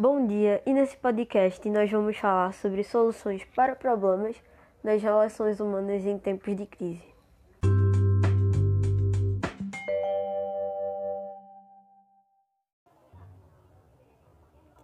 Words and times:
Bom 0.00 0.28
dia, 0.28 0.62
e 0.64 0.72
nesse 0.72 0.96
podcast 0.96 1.68
nós 1.68 1.90
vamos 1.90 2.16
falar 2.16 2.54
sobre 2.54 2.84
soluções 2.84 3.44
para 3.46 3.74
problemas 3.74 4.40
das 4.80 5.02
relações 5.02 5.58
humanas 5.58 6.06
em 6.06 6.16
tempos 6.16 6.54
de 6.54 6.66
crise. 6.66 7.02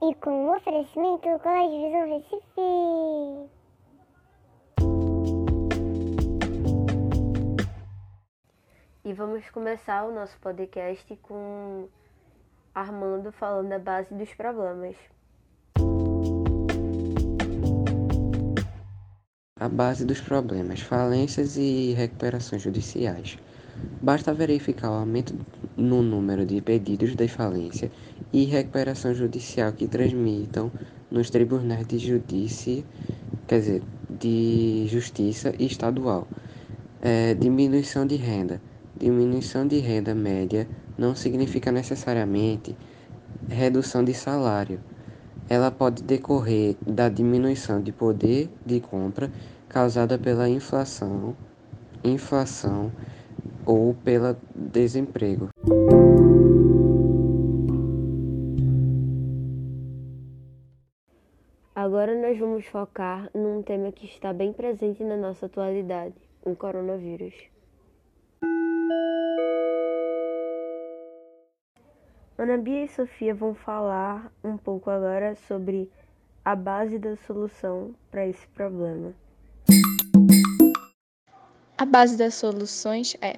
E 0.00 0.14
com 0.14 0.46
o 0.46 0.56
oferecimento 0.56 1.28
do 1.28 1.38
Colégio 1.40 1.82
Visão 1.82 2.08
Recife. 2.08 3.50
E 9.04 9.12
vamos 9.12 9.50
começar 9.50 10.04
o 10.04 10.14
nosso 10.14 10.40
podcast 10.40 11.14
com 11.16 11.86
Armando 12.74 13.30
falando 13.30 13.68
da 13.68 13.78
base 13.78 14.14
dos 14.14 14.32
problemas. 14.32 14.96
A 19.60 19.68
base 19.68 20.06
dos 20.06 20.22
problemas, 20.22 20.80
falências 20.80 21.58
e 21.58 21.92
recuperações 21.92 22.62
judiciais. 22.62 23.38
Basta 24.00 24.32
verificar 24.32 24.90
o 24.90 24.94
aumento 24.94 25.34
no 25.76 26.02
número 26.02 26.46
de 26.46 26.62
pedidos 26.62 27.14
de 27.14 27.28
falência 27.28 27.92
e 28.32 28.44
recuperação 28.44 29.12
judicial 29.12 29.72
que 29.74 29.86
transmitam 29.86 30.72
nos 31.10 31.28
tribunais 31.28 31.86
de 31.86 31.98
justiça, 31.98 32.82
quer 33.46 33.60
dizer, 33.60 33.82
de 34.08 34.86
justiça 34.88 35.54
estadual. 35.58 36.26
É, 37.02 37.34
diminuição 37.34 38.06
de 38.06 38.16
renda. 38.16 38.60
Diminuição 38.96 39.66
de 39.66 39.78
renda 39.78 40.14
média 40.14 40.68
não 40.96 41.14
significa 41.14 41.72
necessariamente 41.72 42.76
redução 43.48 44.04
de 44.04 44.14
salário. 44.14 44.80
Ela 45.48 45.70
pode 45.70 46.02
decorrer 46.02 46.76
da 46.86 47.08
diminuição 47.08 47.80
de 47.80 47.92
poder 47.92 48.48
de 48.64 48.80
compra 48.80 49.30
causada 49.68 50.18
pela 50.18 50.48
inflação, 50.48 51.36
inflação 52.04 52.92
ou 53.64 53.94
pelo 53.94 54.36
desemprego. 54.54 55.48
Agora 61.74 62.14
nós 62.14 62.38
vamos 62.38 62.66
focar 62.66 63.30
num 63.34 63.62
tema 63.62 63.90
que 63.90 64.06
está 64.06 64.32
bem 64.32 64.52
presente 64.52 65.02
na 65.02 65.16
nossa 65.16 65.46
atualidade, 65.46 66.14
o 66.44 66.54
coronavírus. 66.54 67.51
Ana 72.42 72.58
Bia 72.58 72.86
e 72.86 72.88
Sofia 72.88 73.32
vão 73.32 73.54
falar 73.54 74.32
um 74.42 74.56
pouco 74.56 74.90
agora 74.90 75.36
sobre 75.46 75.88
a 76.44 76.56
base 76.56 76.98
da 76.98 77.16
solução 77.18 77.94
para 78.10 78.26
esse 78.26 78.44
problema. 78.48 79.14
A 81.78 81.84
base 81.86 82.16
das 82.16 82.34
soluções 82.34 83.16
é 83.20 83.36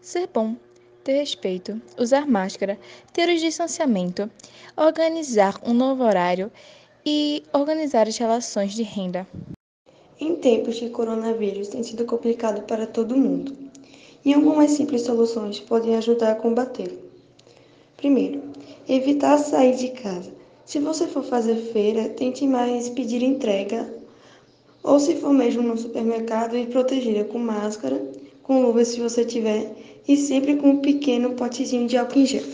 ser 0.00 0.28
bom, 0.34 0.56
ter 1.04 1.12
respeito, 1.12 1.80
usar 1.96 2.26
máscara, 2.26 2.76
ter 3.12 3.28
o 3.28 3.38
distanciamento, 3.38 4.28
organizar 4.76 5.54
um 5.64 5.72
novo 5.72 6.02
horário 6.02 6.50
e 7.06 7.44
organizar 7.52 8.08
as 8.08 8.18
relações 8.18 8.72
de 8.72 8.82
renda. 8.82 9.28
Em 10.18 10.34
tempos 10.34 10.74
de 10.74 10.90
coronavírus 10.90 11.68
tem 11.68 11.84
sido 11.84 12.04
complicado 12.04 12.62
para 12.62 12.84
todo 12.84 13.16
mundo, 13.16 13.56
e 14.24 14.34
algumas 14.34 14.72
simples 14.72 15.02
soluções 15.02 15.60
podem 15.60 15.94
ajudar 15.94 16.32
a 16.32 16.34
combatê-lo. 16.34 17.09
Primeiro, 18.00 18.40
evitar 18.88 19.36
sair 19.36 19.76
de 19.76 19.88
casa. 19.90 20.32
Se 20.64 20.78
você 20.78 21.06
for 21.06 21.22
fazer 21.22 21.56
feira, 21.70 22.08
tente 22.08 22.46
mais 22.46 22.88
pedir 22.88 23.22
entrega, 23.22 23.92
ou 24.82 24.98
se 24.98 25.16
for 25.16 25.34
mesmo 25.34 25.62
no 25.62 25.76
supermercado, 25.76 26.56
ir 26.56 26.68
protegida 26.68 27.24
com 27.24 27.38
máscara, 27.38 28.00
com 28.42 28.62
luvas 28.62 28.88
se 28.88 29.00
você 29.00 29.22
tiver, 29.22 30.00
e 30.08 30.16
sempre 30.16 30.56
com 30.56 30.70
um 30.70 30.80
pequeno 30.80 31.34
potezinho 31.34 31.86
de 31.86 31.98
álcool 31.98 32.20
em 32.20 32.26
gel. 32.26 32.44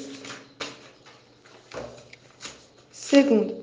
Segundo, 2.90 3.54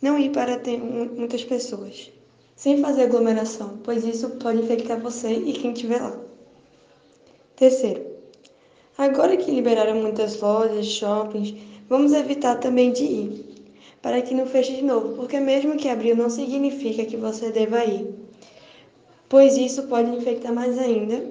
não 0.00 0.18
ir 0.18 0.30
para 0.30 0.56
ter 0.56 0.78
muitas 0.78 1.44
pessoas, 1.44 2.10
sem 2.56 2.80
fazer 2.80 3.02
aglomeração, 3.02 3.80
pois 3.84 4.02
isso 4.02 4.30
pode 4.30 4.60
infectar 4.60 4.98
você 4.98 5.30
e 5.30 5.52
quem 5.52 5.72
estiver 5.72 6.00
lá. 6.00 6.18
Terceiro, 7.54 8.13
Agora 8.96 9.36
que 9.36 9.50
liberaram 9.50 9.96
muitas 9.96 10.40
lojas, 10.40 10.86
shoppings, 10.86 11.52
vamos 11.88 12.12
evitar 12.12 12.60
também 12.60 12.92
de 12.92 13.02
ir, 13.02 13.44
para 14.00 14.22
que 14.22 14.32
não 14.32 14.46
feche 14.46 14.76
de 14.76 14.84
novo, 14.84 15.16
porque 15.16 15.40
mesmo 15.40 15.76
que 15.76 15.88
abriu 15.88 16.14
não 16.14 16.30
significa 16.30 17.04
que 17.04 17.16
você 17.16 17.50
deva 17.50 17.84
ir, 17.84 18.14
pois 19.28 19.56
isso 19.56 19.88
pode 19.88 20.10
infectar 20.10 20.54
mais 20.54 20.78
ainda 20.78 21.28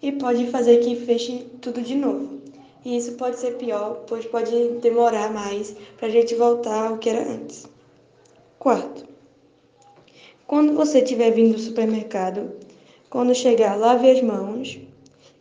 e 0.00 0.12
pode 0.12 0.46
fazer 0.46 0.78
que 0.78 0.94
feche 0.94 1.44
tudo 1.60 1.82
de 1.82 1.96
novo. 1.96 2.38
E 2.84 2.96
isso 2.98 3.14
pode 3.14 3.40
ser 3.40 3.56
pior, 3.56 4.04
pois 4.06 4.24
pode 4.24 4.52
demorar 4.80 5.32
mais 5.32 5.74
para 5.96 6.06
a 6.06 6.10
gente 6.10 6.36
voltar 6.36 6.86
ao 6.86 6.98
que 6.98 7.08
era 7.08 7.32
antes. 7.32 7.66
Quarto, 8.60 9.04
quando 10.46 10.74
você 10.74 11.00
estiver 11.00 11.32
vindo 11.32 11.54
do 11.54 11.60
supermercado, 11.60 12.52
quando 13.10 13.34
chegar, 13.34 13.76
lave 13.76 14.08
as 14.08 14.20
mãos 14.20 14.78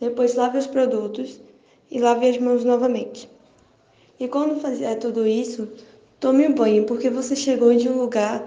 depois 0.03 0.35
lave 0.35 0.57
os 0.57 0.67
produtos 0.67 1.39
e 1.89 1.99
lave 1.99 2.29
as 2.29 2.37
mãos 2.37 2.63
novamente. 2.63 3.29
E 4.19 4.27
quando 4.27 4.59
fizer 4.59 4.95
tudo 4.95 5.25
isso, 5.25 5.67
tome 6.19 6.47
um 6.47 6.53
banho, 6.53 6.85
porque 6.85 7.09
você 7.09 7.35
chegou 7.35 7.73
de 7.75 7.89
um 7.89 7.99
lugar 7.99 8.45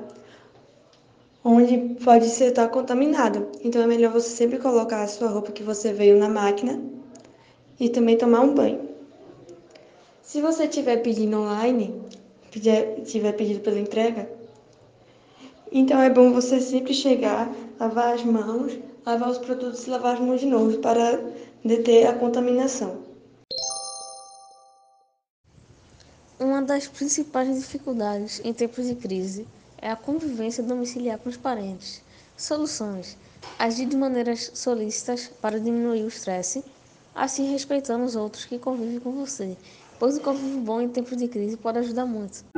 onde 1.45 1.79
pode 2.05 2.29
ser 2.29 2.47
estar 2.47 2.69
contaminado. 2.69 3.49
Então 3.63 3.83
é 3.83 3.87
melhor 3.87 4.13
você 4.13 4.29
sempre 4.29 4.59
colocar 4.59 5.03
a 5.03 5.09
sua 5.09 5.29
roupa 5.29 5.53
que 5.53 5.63
você 5.63 5.93
veio 5.93 6.19
na 6.19 6.29
máquina 6.29 6.81
e 7.79 7.89
também 7.89 8.17
tomar 8.17 8.41
um 8.41 8.55
banho. 8.55 8.89
Se 10.23 10.41
você 10.41 10.65
estiver 10.65 10.99
pedindo 10.99 11.39
online, 11.39 12.03
tiver 12.51 13.33
pedido 13.33 13.61
pela 13.61 13.79
entrega, 13.79 14.29
então 15.79 16.01
é 16.01 16.09
bom 16.09 16.33
você 16.33 16.59
sempre 16.59 16.95
chegar, 16.95 17.55
lavar 17.79 18.15
as 18.15 18.25
mãos, 18.25 18.79
lavar 19.05 19.29
os 19.29 19.37
produtos 19.37 19.87
e 19.87 19.91
lavar 19.91 20.15
as 20.15 20.21
mãos 20.21 20.41
de 20.41 20.47
novo 20.47 20.79
para 20.79 21.23
deter 21.63 22.07
a 22.07 22.15
contaminação. 22.15 23.05
Uma 26.41 26.63
das 26.63 26.87
principais 26.87 27.55
dificuldades 27.55 28.41
em 28.43 28.55
tempos 28.55 28.87
de 28.87 28.95
crise 28.95 29.47
é 29.77 29.91
a 29.91 29.97
convivência 29.97 30.63
domiciliar 30.63 31.19
com 31.19 31.29
os 31.29 31.37
parentes. 31.37 32.03
Soluções: 32.39 33.19
agir 33.59 33.85
de 33.85 33.99
maneiras 33.99 34.53
solícitas 34.55 35.31
para 35.43 35.61
diminuir 35.61 36.05
o 36.05 36.09
estresse, 36.09 36.65
assim 37.15 37.53
respeitando 37.53 38.07
os 38.07 38.17
outros 38.17 38.47
que 38.47 38.59
convivem 38.59 38.99
com 38.99 39.13
você, 39.13 39.55
pois 39.99 40.17
o 40.17 40.23
convívio 40.23 40.61
bom 40.61 40.81
em 40.81 40.89
tempos 40.89 41.19
de 41.19 41.29
crise 41.29 41.59
pode 41.59 41.79
ajudar 41.79 42.07
muito. 42.07 42.56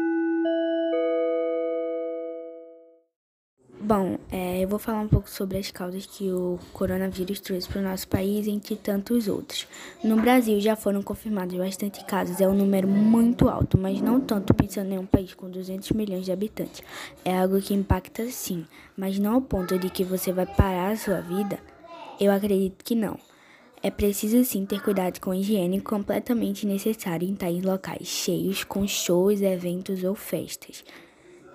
Bom, 3.88 4.19
é, 4.31 4.62
eu 4.62 4.69
vou 4.69 4.78
falar 4.78 5.00
um 5.00 5.09
pouco 5.09 5.31
sobre 5.31 5.56
as 5.56 5.71
causas 5.71 6.04
que 6.04 6.31
o 6.31 6.59
coronavírus 6.75 7.41
trouxe 7.41 7.66
para 7.66 7.81
o 7.81 7.82
nosso 7.82 8.06
país, 8.06 8.47
entre 8.47 8.76
tantos 8.76 9.28
outros. 9.28 9.66
No 10.04 10.16
Brasil 10.21 10.60
já 10.60 10.76
foram 10.76 11.03
confirmados 11.03 11.56
bastante 11.56 12.04
casos, 12.04 12.38
é 12.38 12.47
um 12.47 12.53
número 12.53 12.87
muito 12.87 13.49
alto, 13.49 13.78
mas 13.78 14.03
não 14.03 14.21
tanto 14.21 14.53
pensando 14.53 14.93
em 14.93 14.99
um 14.99 15.06
país 15.06 15.32
com 15.32 15.50
200 15.50 15.91
milhões 15.93 16.26
de 16.26 16.32
habitantes. 16.32 16.82
É 17.25 17.38
algo 17.38 17.62
que 17.62 17.72
impacta 17.72 18.26
sim, 18.26 18.66
mas 18.94 19.19
não 19.19 19.37
ao 19.37 19.41
ponto 19.41 19.78
de 19.78 19.88
que 19.88 20.05
você 20.05 20.34
vai 20.34 20.44
parar 20.44 20.91
a 20.91 20.97
sua 20.97 21.22
vida. 21.22 21.59
Eu 22.20 22.31
acredito 22.31 22.84
que 22.84 22.94
não. 22.94 23.19
É 23.82 23.91
preciso 23.91 24.44
sim 24.44 24.66
ter 24.66 24.82
cuidado 24.82 25.19
com 25.19 25.31
a 25.31 25.37
higiene 25.38 25.81
completamente 25.81 26.67
necessário 26.67 27.26
em 27.26 27.34
tais 27.34 27.64
locais 27.64 28.06
cheios 28.06 28.64
com 28.64 28.87
shows, 28.87 29.41
eventos 29.41 30.05
ou 30.05 30.14
festas 30.14 30.84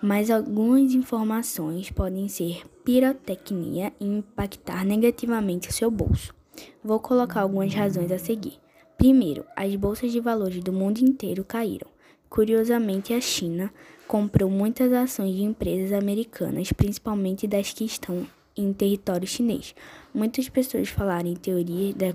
mas 0.04 0.30
algumas 0.30 0.94
informações 0.94 1.90
podem 1.90 2.28
ser 2.28 2.64
pirotecnia 2.84 3.94
e 4.02 4.06
impactar 4.06 4.84
negativamente 4.84 5.70
o 5.70 5.74
seu 5.74 5.90
bolso. 5.90 6.36
Vou 6.84 7.00
colocar 7.00 7.40
algumas 7.40 7.74
razões 7.74 8.12
a 8.12 8.18
seguir. 8.18 8.60
Primeiro, 8.98 9.46
as 9.56 9.74
bolsas 9.78 10.12
de 10.12 10.20
valores 10.20 10.62
do 10.62 10.74
mundo 10.74 10.98
inteiro 10.98 11.46
caíram. 11.46 11.88
Curiosamente, 12.30 13.14
a 13.14 13.22
China 13.22 13.74
comprou 14.06 14.50
muitas 14.50 14.92
ações 14.92 15.38
de 15.38 15.44
empresas 15.44 15.94
americanas, 15.94 16.74
principalmente 16.74 17.48
das 17.48 17.72
que 17.72 17.86
estão 17.86 18.28
em 18.58 18.74
território 18.74 19.26
chinês. 19.26 19.74
Muitas 20.14 20.50
pessoas 20.50 20.90
falaram 20.90 21.30
em 21.30 21.36
teorias 21.36 21.96
da, 21.96 22.08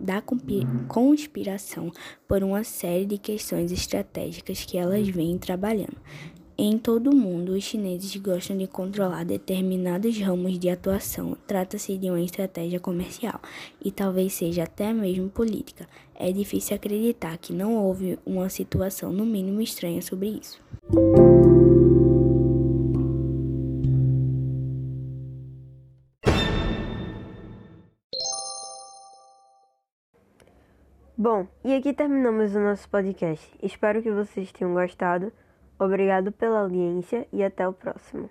da 0.00 0.22
conspiração 0.88 1.92
por 2.26 2.42
uma 2.42 2.64
série 2.64 3.04
de 3.04 3.18
questões 3.18 3.70
estratégicas 3.70 4.64
que 4.64 4.78
elas 4.78 5.06
vêm 5.08 5.36
trabalhando. 5.36 5.98
Em 6.62 6.76
todo 6.76 7.08
o 7.08 7.16
mundo, 7.16 7.52
os 7.52 7.64
chineses 7.64 8.14
gostam 8.16 8.54
de 8.54 8.66
controlar 8.66 9.24
determinados 9.24 10.20
ramos 10.20 10.58
de 10.58 10.68
atuação. 10.68 11.34
Trata-se 11.46 11.96
de 11.96 12.10
uma 12.10 12.20
estratégia 12.20 12.78
comercial 12.78 13.40
e 13.82 13.90
talvez 13.90 14.34
seja 14.34 14.64
até 14.64 14.92
mesmo 14.92 15.30
política. 15.30 15.88
É 16.14 16.30
difícil 16.30 16.76
acreditar 16.76 17.38
que 17.38 17.54
não 17.54 17.76
houve 17.76 18.18
uma 18.26 18.50
situação 18.50 19.10
no 19.10 19.24
mínimo 19.24 19.62
estranha 19.62 20.02
sobre 20.02 20.28
isso. 20.28 20.62
Bom, 31.16 31.48
e 31.64 31.74
aqui 31.74 31.94
terminamos 31.94 32.54
o 32.54 32.60
nosso 32.60 32.86
podcast. 32.90 33.50
Espero 33.62 34.02
que 34.02 34.10
vocês 34.10 34.52
tenham 34.52 34.74
gostado. 34.74 35.32
Obrigado 35.80 36.30
pela 36.30 36.60
audiência 36.60 37.26
e 37.32 37.42
até 37.42 37.66
o 37.66 37.72
próximo. 37.72 38.28